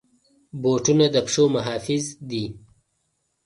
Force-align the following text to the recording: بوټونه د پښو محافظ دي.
بوټونه 0.61 1.05
د 1.13 1.17
پښو 1.25 1.43
محافظ 1.55 2.05
دي. 2.29 2.45